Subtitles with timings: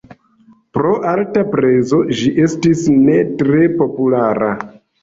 [0.77, 4.55] Pro alta prezo ĝi estis ne tre populara.